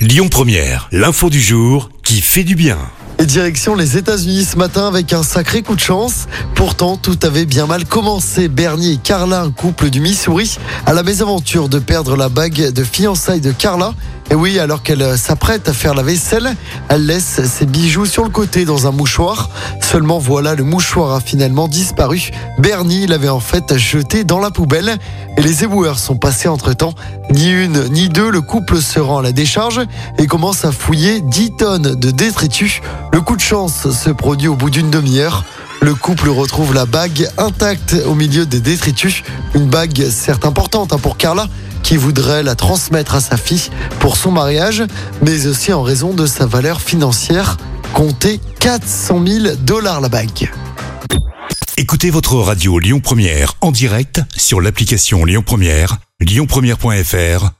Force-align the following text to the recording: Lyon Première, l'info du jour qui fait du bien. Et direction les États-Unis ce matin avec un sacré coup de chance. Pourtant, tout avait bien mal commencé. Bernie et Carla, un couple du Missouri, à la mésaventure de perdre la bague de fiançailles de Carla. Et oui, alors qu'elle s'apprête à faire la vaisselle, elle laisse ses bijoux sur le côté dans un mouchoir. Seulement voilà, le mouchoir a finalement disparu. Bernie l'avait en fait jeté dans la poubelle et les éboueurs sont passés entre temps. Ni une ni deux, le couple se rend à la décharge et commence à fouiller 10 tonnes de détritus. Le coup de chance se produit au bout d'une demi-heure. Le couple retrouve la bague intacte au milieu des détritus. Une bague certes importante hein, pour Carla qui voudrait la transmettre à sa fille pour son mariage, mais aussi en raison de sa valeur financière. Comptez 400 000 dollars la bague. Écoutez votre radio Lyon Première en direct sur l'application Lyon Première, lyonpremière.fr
Lyon 0.00 0.30
Première, 0.30 0.88
l'info 0.92 1.28
du 1.28 1.42
jour 1.42 1.90
qui 2.02 2.22
fait 2.22 2.42
du 2.42 2.54
bien. 2.54 2.78
Et 3.20 3.26
direction 3.26 3.74
les 3.74 3.98
États-Unis 3.98 4.46
ce 4.46 4.56
matin 4.56 4.88
avec 4.88 5.12
un 5.12 5.22
sacré 5.22 5.60
coup 5.60 5.74
de 5.74 5.80
chance. 5.80 6.26
Pourtant, 6.54 6.96
tout 6.96 7.18
avait 7.22 7.44
bien 7.44 7.66
mal 7.66 7.84
commencé. 7.84 8.48
Bernie 8.48 8.94
et 8.94 8.96
Carla, 8.96 9.42
un 9.42 9.50
couple 9.50 9.90
du 9.90 10.00
Missouri, 10.00 10.56
à 10.86 10.94
la 10.94 11.02
mésaventure 11.02 11.68
de 11.68 11.78
perdre 11.78 12.16
la 12.16 12.30
bague 12.30 12.72
de 12.72 12.82
fiançailles 12.82 13.42
de 13.42 13.52
Carla. 13.52 13.92
Et 14.30 14.34
oui, 14.34 14.58
alors 14.58 14.82
qu'elle 14.82 15.18
s'apprête 15.18 15.68
à 15.68 15.72
faire 15.72 15.92
la 15.92 16.04
vaisselle, 16.04 16.54
elle 16.88 17.04
laisse 17.04 17.44
ses 17.44 17.66
bijoux 17.66 18.06
sur 18.06 18.22
le 18.22 18.30
côté 18.30 18.64
dans 18.64 18.86
un 18.86 18.92
mouchoir. 18.92 19.50
Seulement 19.82 20.18
voilà, 20.18 20.54
le 20.54 20.62
mouchoir 20.62 21.14
a 21.14 21.20
finalement 21.20 21.66
disparu. 21.66 22.30
Bernie 22.58 23.08
l'avait 23.08 23.28
en 23.28 23.40
fait 23.40 23.76
jeté 23.76 24.22
dans 24.22 24.38
la 24.38 24.52
poubelle 24.52 24.96
et 25.36 25.42
les 25.42 25.64
éboueurs 25.64 25.98
sont 25.98 26.16
passés 26.16 26.48
entre 26.48 26.72
temps. 26.74 26.94
Ni 27.32 27.50
une 27.50 27.88
ni 27.88 28.08
deux, 28.08 28.30
le 28.30 28.40
couple 28.40 28.80
se 28.80 29.00
rend 29.00 29.18
à 29.18 29.22
la 29.22 29.32
décharge 29.32 29.80
et 30.16 30.26
commence 30.26 30.64
à 30.64 30.70
fouiller 30.70 31.20
10 31.20 31.56
tonnes 31.56 31.94
de 31.96 32.10
détritus. 32.12 32.80
Le 33.12 33.20
coup 33.20 33.36
de 33.36 33.40
chance 33.40 33.90
se 33.90 34.10
produit 34.10 34.48
au 34.48 34.54
bout 34.54 34.70
d'une 34.70 34.90
demi-heure. 34.90 35.44
Le 35.82 35.94
couple 35.94 36.28
retrouve 36.28 36.74
la 36.74 36.86
bague 36.86 37.28
intacte 37.38 37.96
au 38.06 38.14
milieu 38.14 38.46
des 38.46 38.60
détritus. 38.60 39.22
Une 39.54 39.66
bague 39.66 40.08
certes 40.10 40.44
importante 40.44 40.92
hein, 40.92 40.98
pour 40.98 41.16
Carla 41.16 41.48
qui 41.82 41.96
voudrait 41.96 42.42
la 42.42 42.54
transmettre 42.54 43.14
à 43.14 43.20
sa 43.20 43.36
fille 43.36 43.70
pour 43.98 44.16
son 44.16 44.30
mariage, 44.30 44.84
mais 45.22 45.46
aussi 45.46 45.72
en 45.72 45.82
raison 45.82 46.14
de 46.14 46.26
sa 46.26 46.46
valeur 46.46 46.80
financière. 46.80 47.56
Comptez 47.94 48.40
400 48.60 49.26
000 49.26 49.56
dollars 49.62 50.00
la 50.00 50.08
bague. 50.08 50.50
Écoutez 51.76 52.10
votre 52.10 52.36
radio 52.36 52.78
Lyon 52.78 53.00
Première 53.00 53.54
en 53.60 53.72
direct 53.72 54.20
sur 54.36 54.60
l'application 54.60 55.24
Lyon 55.24 55.42
Première, 55.44 55.96
lyonpremière.fr 56.20 57.59